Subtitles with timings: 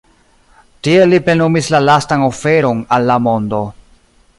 [0.87, 3.65] Tiel li plenumis la lastan oferon al la mondo.